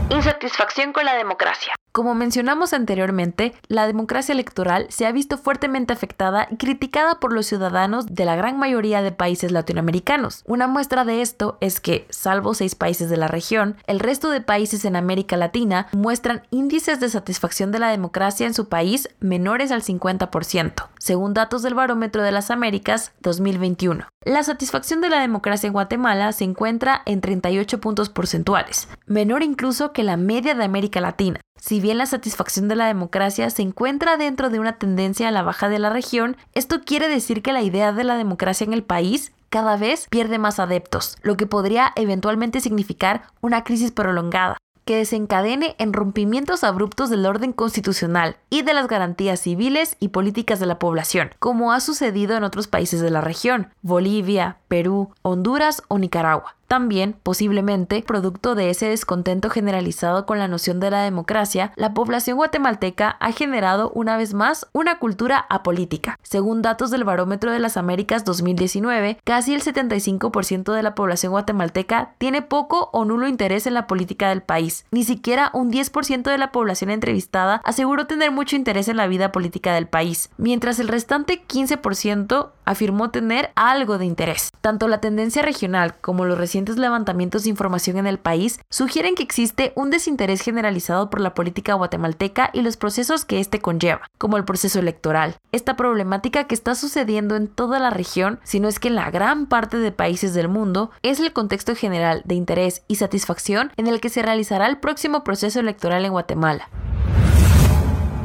Insatisfacción 0.10 0.92
con 0.92 1.06
la 1.06 1.14
democracia. 1.16 1.74
Como 1.94 2.16
mencionamos 2.16 2.74
anteriormente, 2.74 3.54
la 3.68 3.86
democracia 3.86 4.34
electoral 4.34 4.88
se 4.90 5.06
ha 5.06 5.12
visto 5.12 5.38
fuertemente 5.38 5.94
afectada 5.94 6.48
y 6.50 6.58
criticada 6.58 7.20
por 7.20 7.32
los 7.32 7.46
ciudadanos 7.46 8.08
de 8.08 8.26
la 8.26 8.36
gran 8.36 8.58
mayoría 8.58 9.04
de 9.04 9.12
países 9.12 9.52
latinoamericanos. 9.52 10.42
Una 10.48 10.66
muestra 10.66 11.06
de 11.06 11.22
esto 11.22 11.60
es 11.62 11.80
que, 11.80 12.08
salvo 12.10 12.56
seis 12.56 12.74
países 12.74 13.12
de 13.12 13.18
la 13.18 13.28
región, 13.28 13.76
el 13.86 14.00
resto 14.00 14.32
de 14.32 14.42
países 14.42 14.86
en 14.86 14.96
América 14.96 15.38
Latina 15.38 15.86
muestran 15.92 16.42
índices 16.50 17.00
de 17.00 17.10
satisfacción 17.10 17.72
de 17.72 17.78
la 17.78 17.92
democracia 17.92 18.48
en 18.48 18.56
su 18.56 18.70
país 18.70 19.08
menores 19.20 19.72
al 19.72 19.84
50%, 19.84 20.90
según 20.98 21.36
datos 21.36 21.62
del 21.62 21.76
Barómetro 21.76 22.24
de 22.24 22.32
las 22.32 22.50
Américas 22.50 23.12
2021. 23.22 24.08
La 24.26 24.42
satisfacción 24.42 25.00
de 25.00 25.10
la 25.10 25.20
democracia 25.20 25.68
en 25.68 25.74
Guatemala 25.74 26.32
se 26.32 26.44
encuentra 26.44 27.04
en 27.06 27.22
38 27.22 27.80
puntos 27.80 28.10
porcentuales, 28.10 28.88
menor 29.06 29.44
incluso 29.44 29.94
que 29.94 30.02
la 30.02 30.18
media 30.18 30.56
de 30.56 30.64
América 30.64 31.00
Latina. 31.00 31.40
Si 31.66 31.80
bien 31.84 32.00
la 32.00 32.08
satisfacción 32.08 32.68
de 32.68 32.76
la 32.76 32.88
democracia 32.88 33.48
se 33.52 33.62
encuentra 33.62 34.18
dentro 34.18 34.50
de 34.50 34.60
una 34.60 34.80
tendencia 34.80 35.28
a 35.28 35.32
la 35.32 35.44
baja 35.44 35.70
de 35.70 35.78
la 35.78 35.92
región, 35.92 36.38
esto 36.54 36.82
quiere 36.82 37.10
decir 37.10 37.44
que 37.44 37.54
la 37.54 37.62
idea 37.62 37.92
de 37.92 38.06
la 38.06 38.18
democracia 38.18 38.66
en 38.66 38.74
el 38.74 38.84
país 38.84 39.34
cada 39.50 39.78
vez 39.78 40.08
pierde 40.10 40.40
más 40.40 40.60
adeptos, 40.60 41.18
lo 41.22 41.38
que 41.38 41.46
podría 41.46 41.92
eventualmente 41.96 42.62
significar 42.62 43.24
una 43.42 43.64
crisis 43.64 43.92
prolongada 43.92 44.58
que 44.86 44.98
desencadene 44.98 45.76
en 45.78 45.94
rompimientos 45.94 46.64
abruptos 46.64 47.10
del 47.10 47.26
orden 47.26 47.54
constitucional 47.54 48.38
y 48.50 48.64
de 48.64 48.74
las 48.74 48.88
garantías 48.88 49.40
civiles 49.40 49.96
y 50.00 50.10
políticas 50.10 50.60
de 50.60 50.66
la 50.66 50.80
población, 50.80 51.32
como 51.40 51.72
ha 51.72 51.80
sucedido 51.80 52.36
en 52.36 52.44
otros 52.44 52.68
países 52.68 53.02
de 53.02 53.10
la 53.10 53.22
región, 53.22 53.70
Bolivia, 53.82 54.58
Perú, 54.68 55.12
Honduras 55.22 55.84
o 55.88 56.00
Nicaragua. 56.00 56.56
También, 56.68 57.16
posiblemente, 57.22 58.04
producto 58.06 58.56
de 58.56 58.70
ese 58.70 58.88
descontento 58.88 59.50
generalizado 59.50 60.26
con 60.26 60.40
la 60.40 60.48
noción 60.48 60.80
de 60.80 60.90
la 60.90 61.04
democracia, 61.04 61.72
la 61.76 61.94
población 61.94 62.38
guatemalteca 62.38 63.10
ha 63.20 63.32
generado 63.32 63.92
una 63.92 64.18
vez 64.18 64.34
más 64.34 64.68
una 64.74 65.00
cultura 65.00 65.46
apolítica. 65.50 66.18
Según 66.24 66.62
datos 66.62 66.90
del 66.90 67.04
Barómetro 67.04 67.52
de 67.52 67.60
las 67.60 67.78
Américas 67.78 68.26
2019, 68.26 69.20
casi 69.24 69.54
el 69.54 69.62
75% 69.62 70.74
de 70.74 70.84
la 70.84 70.96
población 70.96 71.32
guatemalteca 71.32 72.16
tiene 72.18 72.42
poco 72.42 72.90
o 72.92 73.06
nulo 73.06 73.28
interés 73.28 73.68
en 73.68 73.74
la 73.74 73.88
política 73.88 74.30
del 74.30 74.42
país. 74.42 74.86
Ni 74.92 75.04
siquiera 75.04 75.52
un 75.54 75.72
10% 75.72 76.24
de 76.24 76.38
la 76.38 76.52
población 76.52 76.90
entrevistada 76.90 77.62
aseguró 77.64 78.08
tener 78.08 78.32
mucho 78.32 78.56
interés 78.56 78.88
en 78.88 78.98
la 78.98 79.08
vida 79.08 79.32
política 79.32 79.74
del 79.74 79.88
país, 79.88 80.30
mientras 80.38 80.80
el 80.80 80.88
restante 80.88 81.44
15% 81.48 82.52
afirmó 82.66 83.10
tener 83.10 83.52
algo 83.56 83.98
de 83.98 84.06
interés. 84.06 84.50
Tanto 84.62 84.88
la 84.88 85.02
tendencia 85.02 85.42
regional 85.42 85.96
como 86.00 86.26
los 86.26 86.38
recientes 86.38 86.78
levantamientos 86.78 87.44
de 87.44 87.50
información 87.50 87.98
en 87.98 88.08
el 88.08 88.20
país 88.20 88.60
sugieren 88.70 89.16
que 89.16 89.24
existe 89.24 89.74
un 89.76 89.90
desinterés 89.90 90.42
generalizado 90.42 91.10
por 91.10 91.22
la 91.22 91.34
política 91.34 91.74
guatemalteca 91.74 92.50
y 92.54 92.62
los 92.62 92.78
procesos 92.78 93.26
que 93.26 93.40
éste 93.40 93.60
conlleva, 93.60 94.10
como 94.18 94.38
el 94.38 94.46
proceso 94.46 94.80
electoral. 94.80 95.36
Esta 95.52 95.76
problemática 95.76 96.46
que 96.46 96.56
está 96.56 96.76
sucediendo 96.76 97.36
en 97.36 97.48
toda 97.48 97.80
la 97.80 97.90
región, 97.90 98.40
si 98.44 98.60
no 98.60 98.68
es 98.68 98.80
que 98.80 98.88
en 98.88 98.96
la 98.96 99.12
gran 99.12 99.48
parte 99.48 99.78
de 99.78 99.92
países 99.92 100.34
del 100.34 100.48
mundo, 100.48 100.92
es 101.02 101.20
el 101.20 101.34
contexto 101.34 101.76
general 101.76 102.22
de 102.26 102.36
interés 102.36 102.84
y 102.88 102.96
satisfacción 102.96 103.72
en 103.78 103.88
el 103.88 104.00
que 104.00 104.10
se 104.10 104.22
realizará 104.22 104.68
el 104.68 104.78
próximo 104.78 105.24
proceso 105.24 105.60
electoral 105.60 106.06
en 106.06 106.12
Guatemala. 106.12 106.70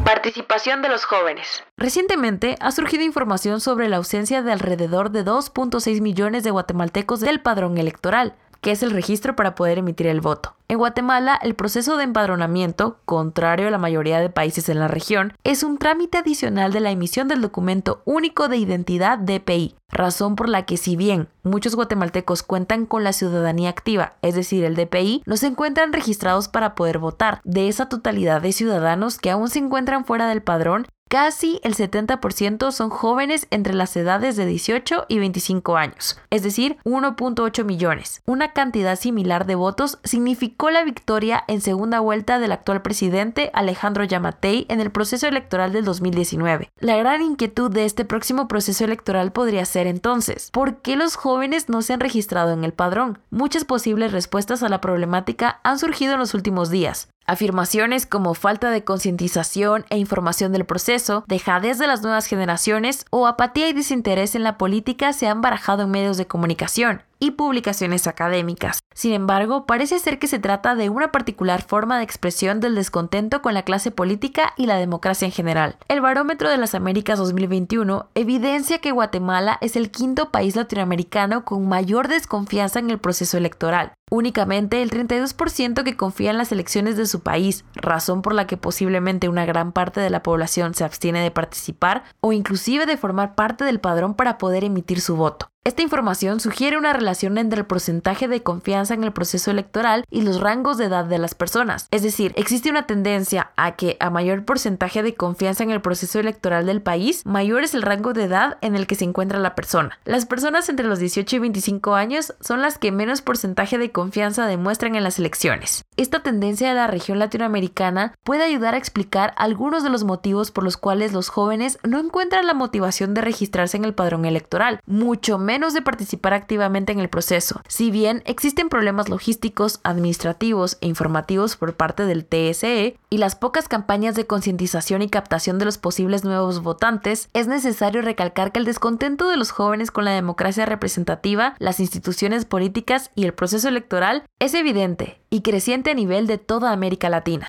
Participación 0.08 0.80
de 0.80 0.88
los 0.88 1.04
jóvenes. 1.04 1.62
Recientemente 1.76 2.56
ha 2.60 2.72
surgido 2.72 3.02
información 3.02 3.60
sobre 3.60 3.90
la 3.90 3.98
ausencia 3.98 4.40
de 4.40 4.50
alrededor 4.50 5.10
de 5.10 5.22
2.6 5.22 6.00
millones 6.00 6.44
de 6.44 6.50
guatemaltecos 6.50 7.20
del 7.20 7.42
padrón 7.42 7.76
electoral, 7.76 8.34
que 8.60 8.72
es 8.72 8.82
el 8.82 8.90
registro 8.90 9.36
para 9.36 9.54
poder 9.54 9.78
emitir 9.78 10.06
el 10.06 10.20
voto. 10.20 10.54
En 10.70 10.76
Guatemala, 10.76 11.38
el 11.42 11.54
proceso 11.54 11.96
de 11.96 12.04
empadronamiento, 12.04 12.98
contrario 13.06 13.68
a 13.68 13.70
la 13.70 13.78
mayoría 13.78 14.20
de 14.20 14.28
países 14.28 14.68
en 14.68 14.78
la 14.78 14.88
región, 14.88 15.32
es 15.42 15.62
un 15.62 15.78
trámite 15.78 16.18
adicional 16.18 16.72
de 16.72 16.80
la 16.80 16.90
emisión 16.90 17.26
del 17.26 17.40
documento 17.40 18.02
único 18.04 18.48
de 18.48 18.58
identidad 18.58 19.18
DPI, 19.18 19.76
razón 19.90 20.36
por 20.36 20.48
la 20.50 20.66
que 20.66 20.76
si 20.76 20.94
bien 20.94 21.28
muchos 21.42 21.74
guatemaltecos 21.74 22.42
cuentan 22.42 22.84
con 22.84 23.02
la 23.02 23.14
ciudadanía 23.14 23.70
activa, 23.70 24.14
es 24.20 24.34
decir, 24.34 24.64
el 24.64 24.76
DPI, 24.76 25.22
no 25.24 25.38
se 25.38 25.46
encuentran 25.46 25.94
registrados 25.94 26.48
para 26.48 26.74
poder 26.74 26.98
votar. 26.98 27.40
De 27.44 27.68
esa 27.68 27.88
totalidad 27.88 28.42
de 28.42 28.52
ciudadanos 28.52 29.18
que 29.18 29.30
aún 29.30 29.48
se 29.48 29.60
encuentran 29.60 30.04
fuera 30.04 30.28
del 30.28 30.42
padrón, 30.42 30.86
Casi 31.08 31.58
el 31.62 31.74
70% 31.74 32.70
son 32.70 32.90
jóvenes 32.90 33.46
entre 33.50 33.72
las 33.72 33.96
edades 33.96 34.36
de 34.36 34.44
18 34.44 35.06
y 35.08 35.18
25 35.18 35.78
años, 35.78 36.20
es 36.28 36.42
decir, 36.42 36.76
1.8 36.84 37.64
millones. 37.64 38.20
Una 38.26 38.52
cantidad 38.52 38.94
similar 38.94 39.46
de 39.46 39.54
votos 39.54 40.00
significó 40.04 40.68
la 40.68 40.84
victoria 40.84 41.44
en 41.48 41.62
segunda 41.62 42.00
vuelta 42.00 42.38
del 42.38 42.52
actual 42.52 42.82
presidente 42.82 43.50
Alejandro 43.54 44.04
Yamatei 44.04 44.66
en 44.68 44.82
el 44.82 44.90
proceso 44.90 45.26
electoral 45.26 45.72
del 45.72 45.86
2019. 45.86 46.70
La 46.78 46.98
gran 46.98 47.22
inquietud 47.22 47.70
de 47.70 47.86
este 47.86 48.04
próximo 48.04 48.46
proceso 48.46 48.84
electoral 48.84 49.32
podría 49.32 49.64
ser 49.64 49.86
entonces, 49.86 50.50
¿por 50.50 50.82
qué 50.82 50.94
los 50.94 51.16
jóvenes 51.16 51.70
no 51.70 51.80
se 51.80 51.94
han 51.94 52.00
registrado 52.00 52.52
en 52.52 52.64
el 52.64 52.74
padrón? 52.74 53.18
Muchas 53.30 53.64
posibles 53.64 54.12
respuestas 54.12 54.62
a 54.62 54.68
la 54.68 54.82
problemática 54.82 55.60
han 55.64 55.78
surgido 55.78 56.12
en 56.12 56.18
los 56.18 56.34
últimos 56.34 56.68
días. 56.68 57.08
Afirmaciones 57.28 58.06
como 58.06 58.32
falta 58.32 58.70
de 58.70 58.84
concientización 58.84 59.84
e 59.90 59.98
información 59.98 60.50
del 60.50 60.64
proceso, 60.64 61.24
dejadez 61.26 61.78
de 61.78 61.86
las 61.86 62.00
nuevas 62.00 62.24
generaciones 62.24 63.04
o 63.10 63.26
apatía 63.26 63.68
y 63.68 63.74
desinterés 63.74 64.34
en 64.34 64.42
la 64.42 64.56
política 64.56 65.12
se 65.12 65.28
han 65.28 65.42
barajado 65.42 65.82
en 65.82 65.90
medios 65.90 66.16
de 66.16 66.26
comunicación 66.26 67.02
y 67.18 67.32
publicaciones 67.32 68.06
académicas. 68.06 68.80
Sin 68.94 69.12
embargo, 69.12 69.66
parece 69.66 69.98
ser 69.98 70.18
que 70.18 70.26
se 70.26 70.38
trata 70.38 70.74
de 70.74 70.88
una 70.88 71.12
particular 71.12 71.62
forma 71.62 71.98
de 71.98 72.04
expresión 72.04 72.60
del 72.60 72.74
descontento 72.74 73.42
con 73.42 73.54
la 73.54 73.62
clase 73.62 73.90
política 73.90 74.54
y 74.56 74.66
la 74.66 74.76
democracia 74.76 75.26
en 75.26 75.32
general. 75.32 75.76
El 75.88 76.00
Barómetro 76.00 76.50
de 76.50 76.58
las 76.58 76.74
Américas 76.74 77.18
2021 77.18 78.08
evidencia 78.14 78.78
que 78.78 78.92
Guatemala 78.92 79.58
es 79.60 79.76
el 79.76 79.90
quinto 79.90 80.30
país 80.30 80.56
latinoamericano 80.56 81.44
con 81.44 81.68
mayor 81.68 82.08
desconfianza 82.08 82.78
en 82.78 82.90
el 82.90 82.98
proceso 82.98 83.36
electoral. 83.36 83.92
Únicamente 84.10 84.82
el 84.82 84.90
32% 84.90 85.84
que 85.84 85.96
confía 85.96 86.30
en 86.30 86.38
las 86.38 86.50
elecciones 86.50 86.96
de 86.96 87.06
su 87.06 87.20
país, 87.20 87.64
razón 87.74 88.22
por 88.22 88.34
la 88.34 88.46
que 88.46 88.56
posiblemente 88.56 89.28
una 89.28 89.44
gran 89.44 89.72
parte 89.72 90.00
de 90.00 90.10
la 90.10 90.22
población 90.22 90.74
se 90.74 90.84
abstiene 90.84 91.20
de 91.20 91.30
participar 91.30 92.04
o 92.20 92.32
inclusive 92.32 92.86
de 92.86 92.96
formar 92.96 93.34
parte 93.34 93.64
del 93.64 93.80
padrón 93.80 94.14
para 94.14 94.38
poder 94.38 94.64
emitir 94.64 95.00
su 95.00 95.16
voto. 95.16 95.48
Esta 95.68 95.82
información 95.82 96.40
sugiere 96.40 96.78
una 96.78 96.94
relación 96.94 97.36
entre 97.36 97.60
el 97.60 97.66
porcentaje 97.66 98.26
de 98.26 98.42
confianza 98.42 98.94
en 98.94 99.04
el 99.04 99.12
proceso 99.12 99.50
electoral 99.50 100.06
y 100.10 100.22
los 100.22 100.40
rangos 100.40 100.78
de 100.78 100.86
edad 100.86 101.04
de 101.04 101.18
las 101.18 101.34
personas. 101.34 101.88
Es 101.90 102.02
decir, 102.02 102.32
existe 102.36 102.70
una 102.70 102.86
tendencia 102.86 103.50
a 103.56 103.76
que 103.76 103.98
a 104.00 104.08
mayor 104.08 104.46
porcentaje 104.46 105.02
de 105.02 105.14
confianza 105.14 105.64
en 105.64 105.70
el 105.70 105.82
proceso 105.82 106.20
electoral 106.20 106.64
del 106.64 106.80
país, 106.80 107.26
mayor 107.26 107.64
es 107.64 107.74
el 107.74 107.82
rango 107.82 108.14
de 108.14 108.24
edad 108.24 108.56
en 108.62 108.76
el 108.76 108.86
que 108.86 108.94
se 108.94 109.04
encuentra 109.04 109.38
la 109.40 109.54
persona. 109.54 109.98
Las 110.06 110.24
personas 110.24 110.70
entre 110.70 110.86
los 110.86 111.00
18 111.00 111.36
y 111.36 111.38
25 111.38 111.94
años 111.94 112.34
son 112.40 112.62
las 112.62 112.78
que 112.78 112.90
menos 112.90 113.20
porcentaje 113.20 113.76
de 113.76 113.92
confianza 113.92 114.46
demuestran 114.46 114.94
en 114.94 115.04
las 115.04 115.18
elecciones. 115.18 115.84
Esta 115.98 116.22
tendencia 116.22 116.70
de 116.70 116.76
la 116.76 116.86
región 116.86 117.18
latinoamericana 117.18 118.14
puede 118.24 118.42
ayudar 118.42 118.72
a 118.72 118.78
explicar 118.78 119.34
algunos 119.36 119.82
de 119.82 119.90
los 119.90 120.04
motivos 120.04 120.50
por 120.50 120.64
los 120.64 120.78
cuales 120.78 121.12
los 121.12 121.28
jóvenes 121.28 121.78
no 121.82 121.98
encuentran 121.98 122.46
la 122.46 122.54
motivación 122.54 123.12
de 123.12 123.20
registrarse 123.20 123.76
en 123.76 123.84
el 123.84 123.94
padrón 123.94 124.24
electoral, 124.24 124.80
mucho 124.86 125.38
de 125.48 125.80
participar 125.80 126.34
activamente 126.34 126.92
en 126.92 127.00
el 127.00 127.08
proceso. 127.08 127.62
Si 127.68 127.90
bien 127.90 128.22
existen 128.26 128.68
problemas 128.68 129.08
logísticos, 129.08 129.80
administrativos 129.82 130.76
e 130.82 130.86
informativos 130.86 131.56
por 131.56 131.74
parte 131.74 132.04
del 132.04 132.26
TSE 132.26 132.98
y 133.08 133.16
las 133.16 133.34
pocas 133.34 133.66
campañas 133.66 134.14
de 134.14 134.26
concientización 134.26 135.00
y 135.00 135.08
captación 135.08 135.58
de 135.58 135.64
los 135.64 135.78
posibles 135.78 136.22
nuevos 136.22 136.62
votantes, 136.62 137.30
es 137.32 137.46
necesario 137.46 138.02
recalcar 138.02 138.52
que 138.52 138.58
el 138.58 138.66
descontento 138.66 139.26
de 139.30 139.38
los 139.38 139.50
jóvenes 139.50 139.90
con 139.90 140.04
la 140.04 140.12
democracia 140.12 140.66
representativa, 140.66 141.54
las 141.58 141.80
instituciones 141.80 142.44
políticas 142.44 143.10
y 143.14 143.24
el 143.24 143.32
proceso 143.32 143.68
electoral 143.68 144.24
es 144.38 144.52
evidente 144.52 145.22
y 145.30 145.40
creciente 145.40 145.92
a 145.92 145.94
nivel 145.94 146.26
de 146.26 146.36
toda 146.36 146.72
América 146.72 147.08
Latina. 147.08 147.48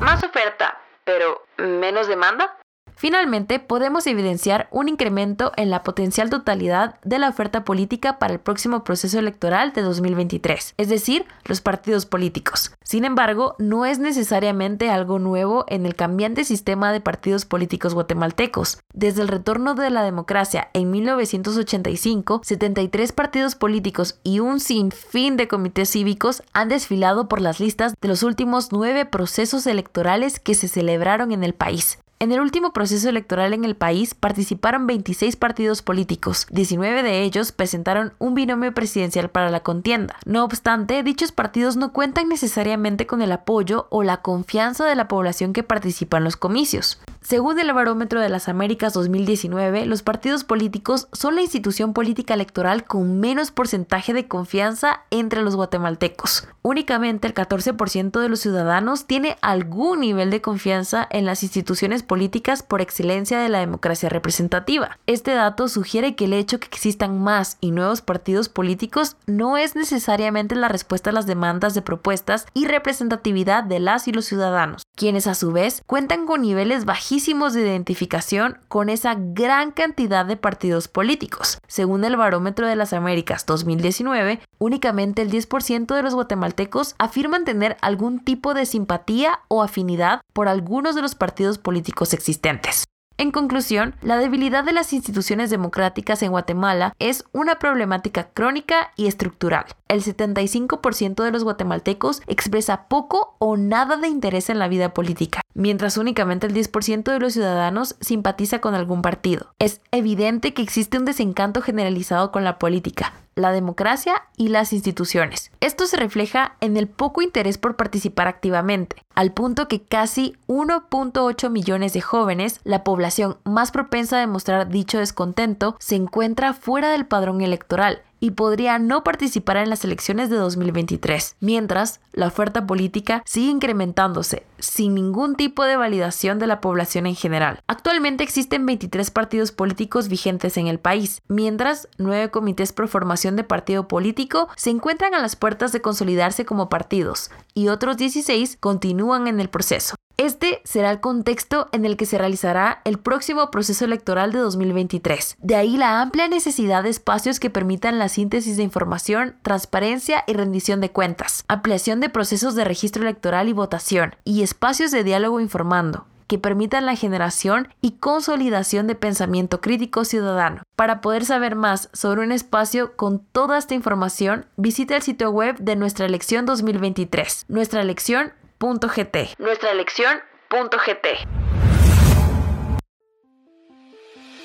Más 0.00 0.24
oferta, 0.24 0.76
pero 1.04 1.46
menos 1.56 2.08
demanda. 2.08 2.58
Finalmente, 2.96 3.58
podemos 3.58 4.06
evidenciar 4.06 4.68
un 4.70 4.88
incremento 4.88 5.52
en 5.56 5.70
la 5.70 5.82
potencial 5.82 6.30
totalidad 6.30 6.96
de 7.02 7.18
la 7.18 7.28
oferta 7.28 7.64
política 7.64 8.18
para 8.18 8.32
el 8.32 8.40
próximo 8.40 8.84
proceso 8.84 9.18
electoral 9.18 9.72
de 9.72 9.82
2023, 9.82 10.74
es 10.76 10.88
decir, 10.88 11.26
los 11.44 11.60
partidos 11.60 12.06
políticos. 12.06 12.72
Sin 12.84 13.04
embargo, 13.04 13.56
no 13.58 13.86
es 13.86 13.98
necesariamente 13.98 14.90
algo 14.90 15.18
nuevo 15.18 15.64
en 15.68 15.86
el 15.86 15.94
cambiante 15.94 16.44
sistema 16.44 16.92
de 16.92 17.00
partidos 17.00 17.46
políticos 17.46 17.94
guatemaltecos. 17.94 18.80
Desde 18.92 19.22
el 19.22 19.28
retorno 19.28 19.74
de 19.74 19.90
la 19.90 20.02
democracia 20.02 20.68
en 20.74 20.90
1985, 20.90 22.42
73 22.44 23.12
partidos 23.12 23.54
políticos 23.54 24.20
y 24.22 24.40
un 24.40 24.60
sinfín 24.60 25.36
de 25.36 25.48
comités 25.48 25.90
cívicos 25.90 26.42
han 26.52 26.68
desfilado 26.68 27.28
por 27.28 27.40
las 27.40 27.60
listas 27.60 27.94
de 28.00 28.08
los 28.08 28.22
últimos 28.22 28.72
nueve 28.72 29.06
procesos 29.06 29.66
electorales 29.66 30.38
que 30.38 30.54
se 30.54 30.68
celebraron 30.68 31.32
en 31.32 31.44
el 31.44 31.54
país. 31.54 31.98
En 32.22 32.30
el 32.30 32.38
último 32.38 32.72
proceso 32.72 33.08
electoral 33.08 33.52
en 33.52 33.64
el 33.64 33.74
país 33.74 34.14
participaron 34.14 34.86
26 34.86 35.34
partidos 35.34 35.82
políticos, 35.82 36.46
19 36.52 37.02
de 37.02 37.22
ellos 37.22 37.50
presentaron 37.50 38.12
un 38.20 38.34
binomio 38.34 38.72
presidencial 38.72 39.28
para 39.28 39.50
la 39.50 39.64
contienda. 39.64 40.14
No 40.24 40.44
obstante, 40.44 41.02
dichos 41.02 41.32
partidos 41.32 41.76
no 41.76 41.92
cuentan 41.92 42.28
necesariamente 42.28 43.08
con 43.08 43.22
el 43.22 43.32
apoyo 43.32 43.88
o 43.90 44.04
la 44.04 44.18
confianza 44.18 44.86
de 44.86 44.94
la 44.94 45.08
población 45.08 45.52
que 45.52 45.64
participa 45.64 46.18
en 46.18 46.22
los 46.22 46.36
comicios. 46.36 47.00
Según 47.22 47.56
el 47.60 47.72
Barómetro 47.72 48.20
de 48.20 48.28
las 48.28 48.48
Américas 48.48 48.94
2019, 48.94 49.86
los 49.86 50.02
partidos 50.02 50.42
políticos 50.42 51.06
son 51.12 51.36
la 51.36 51.42
institución 51.42 51.92
política 51.92 52.34
electoral 52.34 52.84
con 52.84 53.20
menos 53.20 53.52
porcentaje 53.52 54.12
de 54.12 54.26
confianza 54.26 55.04
entre 55.10 55.42
los 55.42 55.54
guatemaltecos. 55.54 56.48
Únicamente 56.62 57.28
el 57.28 57.34
14% 57.34 58.20
de 58.20 58.28
los 58.28 58.40
ciudadanos 58.40 59.06
tiene 59.06 59.36
algún 59.40 60.00
nivel 60.00 60.30
de 60.30 60.40
confianza 60.40 61.06
en 61.10 61.24
las 61.24 61.44
instituciones 61.44 62.02
políticas 62.02 62.64
por 62.64 62.80
excelencia 62.80 63.38
de 63.38 63.48
la 63.48 63.60
democracia 63.60 64.08
representativa. 64.08 64.98
Este 65.06 65.32
dato 65.32 65.68
sugiere 65.68 66.16
que 66.16 66.24
el 66.24 66.32
hecho 66.32 66.58
que 66.58 66.66
existan 66.66 67.22
más 67.22 67.56
y 67.60 67.70
nuevos 67.70 68.02
partidos 68.02 68.48
políticos 68.48 69.16
no 69.26 69.56
es 69.56 69.76
necesariamente 69.76 70.56
la 70.56 70.68
respuesta 70.68 71.10
a 71.10 71.12
las 71.12 71.26
demandas 71.26 71.74
de 71.74 71.82
propuestas 71.82 72.46
y 72.52 72.66
representatividad 72.66 73.62
de 73.62 73.78
las 73.78 74.08
y 74.08 74.12
los 74.12 74.24
ciudadanos, 74.24 74.82
quienes 74.96 75.26
a 75.26 75.34
su 75.34 75.52
vez 75.52 75.82
cuentan 75.86 76.26
con 76.26 76.42
niveles 76.42 76.84
bajísimos 76.84 77.54
de 77.54 77.62
identificación 77.62 78.58
con 78.68 78.88
esa 78.88 79.16
gran 79.16 79.70
cantidad 79.70 80.24
de 80.24 80.36
partidos 80.36 80.88
políticos. 80.88 81.58
Según 81.66 82.04
el 82.04 82.16
Barómetro 82.16 82.66
de 82.66 82.76
las 82.76 82.92
Américas 82.92 83.46
2019, 83.46 84.40
únicamente 84.58 85.22
el 85.22 85.30
10% 85.30 85.94
de 85.94 86.02
los 86.02 86.14
guatemaltecos 86.14 86.94
afirman 86.98 87.44
tener 87.44 87.76
algún 87.80 88.20
tipo 88.20 88.54
de 88.54 88.66
simpatía 88.66 89.40
o 89.48 89.62
afinidad 89.62 90.20
por 90.32 90.48
algunos 90.48 90.94
de 90.94 91.02
los 91.02 91.14
partidos 91.14 91.58
políticos 91.58 92.12
existentes. 92.12 92.84
En 93.18 93.30
conclusión, 93.30 93.94
la 94.02 94.16
debilidad 94.16 94.64
de 94.64 94.72
las 94.72 94.92
instituciones 94.92 95.50
democráticas 95.50 96.22
en 96.22 96.30
Guatemala 96.30 96.94
es 96.98 97.24
una 97.32 97.58
problemática 97.58 98.28
crónica 98.32 98.90
y 98.96 99.06
estructural. 99.06 99.66
El 99.88 100.02
75% 100.02 101.22
de 101.22 101.30
los 101.30 101.44
guatemaltecos 101.44 102.22
expresa 102.26 102.88
poco 102.88 103.36
o 103.38 103.56
nada 103.56 103.96
de 103.96 104.08
interés 104.08 104.48
en 104.50 104.58
la 104.58 104.68
vida 104.68 104.94
política, 104.94 105.42
mientras 105.54 105.96
únicamente 105.96 106.46
el 106.46 106.54
10% 106.54 107.04
de 107.12 107.18
los 107.18 107.34
ciudadanos 107.34 107.96
simpatiza 108.00 108.60
con 108.60 108.74
algún 108.74 109.02
partido. 109.02 109.54
Es 109.58 109.80
evidente 109.90 110.54
que 110.54 110.62
existe 110.62 110.98
un 110.98 111.04
desencanto 111.04 111.60
generalizado 111.60 112.32
con 112.32 112.44
la 112.44 112.58
política, 112.58 113.12
la 113.34 113.52
democracia 113.52 114.22
y 114.36 114.48
las 114.48 114.72
instituciones. 114.72 115.50
Esto 115.60 115.86
se 115.86 115.96
refleja 115.96 116.56
en 116.60 116.76
el 116.76 116.88
poco 116.88 117.22
interés 117.22 117.58
por 117.58 117.76
participar 117.76 118.28
activamente, 118.28 118.96
al 119.14 119.32
punto 119.32 119.68
que 119.68 119.82
casi 119.82 120.36
1.8 120.46 121.50
millones 121.50 121.92
de 121.92 122.00
jóvenes, 122.00 122.60
la 122.64 122.84
población 122.84 123.38
más 123.44 123.70
propensa 123.70 124.16
a 124.16 124.20
demostrar 124.20 124.68
dicho 124.68 124.98
descontento, 124.98 125.76
se 125.78 125.96
encuentra 125.96 126.52
fuera 126.52 126.90
del 126.90 127.06
padrón 127.06 127.40
electoral 127.40 128.02
y 128.22 128.30
podría 128.30 128.78
no 128.78 129.02
participar 129.02 129.56
en 129.56 129.68
las 129.68 129.84
elecciones 129.84 130.30
de 130.30 130.36
2023, 130.36 131.34
mientras 131.40 132.00
la 132.12 132.28
oferta 132.28 132.68
política 132.68 133.20
sigue 133.26 133.50
incrementándose 133.50 134.46
sin 134.60 134.94
ningún 134.94 135.34
tipo 135.34 135.64
de 135.64 135.76
validación 135.76 136.38
de 136.38 136.46
la 136.46 136.60
población 136.60 137.08
en 137.08 137.16
general. 137.16 137.58
Actualmente 137.66 138.22
existen 138.22 138.64
23 138.64 139.10
partidos 139.10 139.50
políticos 139.50 140.06
vigentes 140.06 140.56
en 140.56 140.68
el 140.68 140.78
país, 140.78 141.20
mientras 141.26 141.88
nueve 141.98 142.30
comités 142.30 142.72
pro 142.72 142.86
formación 142.86 143.34
de 143.34 143.42
partido 143.42 143.88
político 143.88 144.48
se 144.54 144.70
encuentran 144.70 145.14
a 145.14 145.20
las 145.20 145.34
puertas 145.34 145.72
de 145.72 145.82
consolidarse 145.82 146.44
como 146.44 146.68
partidos 146.68 147.32
y 147.54 147.68
otros 147.68 147.96
16 147.96 148.56
continúan 148.60 149.26
en 149.26 149.40
el 149.40 149.50
proceso. 149.50 149.96
Este 150.22 150.60
será 150.62 150.92
el 150.92 151.00
contexto 151.00 151.66
en 151.72 151.84
el 151.84 151.96
que 151.96 152.06
se 152.06 152.16
realizará 152.16 152.80
el 152.84 153.00
próximo 153.00 153.50
proceso 153.50 153.84
electoral 153.84 154.30
de 154.30 154.38
2023. 154.38 155.38
De 155.40 155.56
ahí 155.56 155.76
la 155.76 156.00
amplia 156.00 156.28
necesidad 156.28 156.84
de 156.84 156.90
espacios 156.90 157.40
que 157.40 157.50
permitan 157.50 157.98
la 157.98 158.08
síntesis 158.08 158.56
de 158.56 158.62
información, 158.62 159.34
transparencia 159.42 160.22
y 160.28 160.34
rendición 160.34 160.80
de 160.80 160.92
cuentas, 160.92 161.44
ampliación 161.48 161.98
de 161.98 162.08
procesos 162.08 162.54
de 162.54 162.62
registro 162.62 163.02
electoral 163.02 163.48
y 163.48 163.52
votación, 163.52 164.14
y 164.22 164.44
espacios 164.44 164.92
de 164.92 165.02
diálogo 165.02 165.40
informando 165.40 166.06
que 166.28 166.38
permitan 166.38 166.86
la 166.86 166.96
generación 166.96 167.68
y 167.82 167.90
consolidación 167.98 168.86
de 168.86 168.94
pensamiento 168.94 169.60
crítico 169.60 170.04
ciudadano. 170.06 170.62
Para 170.76 171.02
poder 171.02 171.26
saber 171.26 171.56
más 171.56 171.90
sobre 171.92 172.22
un 172.22 172.32
espacio 172.32 172.96
con 172.96 173.18
toda 173.18 173.58
esta 173.58 173.74
información, 173.74 174.46
visita 174.56 174.96
el 174.96 175.02
sitio 175.02 175.30
web 175.30 175.58
de 175.58 175.76
nuestra 175.76 176.06
elección 176.06 176.46
2023, 176.46 177.46
nuestra 177.48 177.82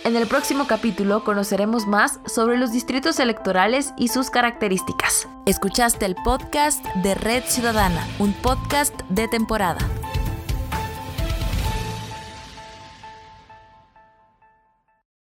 En 0.03 0.15
el 0.15 0.25
próximo 0.25 0.65
capítulo 0.65 1.23
conoceremos 1.23 1.85
más 1.85 2.19
sobre 2.25 2.57
los 2.57 2.71
distritos 2.71 3.19
electorales 3.19 3.93
y 3.95 4.07
sus 4.07 4.31
características. 4.31 5.27
Escuchaste 5.45 6.07
el 6.07 6.15
podcast 6.15 6.83
de 7.03 7.13
Red 7.13 7.43
Ciudadana, 7.43 8.07
un 8.17 8.33
podcast 8.33 8.99
de 9.09 9.27
temporada. 9.27 9.79